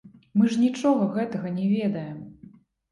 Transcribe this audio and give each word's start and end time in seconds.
Мы 0.39 0.49
ж 0.53 0.61
нічога 0.63 1.11
гэтага 1.19 1.47
не 1.59 1.71
ведаем. 1.79 2.19